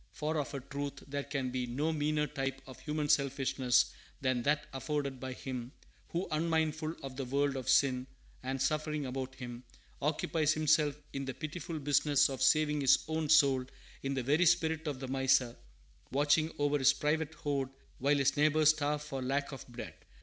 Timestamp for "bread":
19.67-19.93